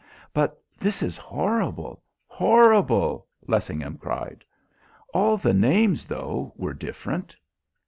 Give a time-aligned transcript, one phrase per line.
[0.33, 4.43] "But this is horrible, horrible," Lessingham cried.
[5.13, 7.35] "All the names, though, were different."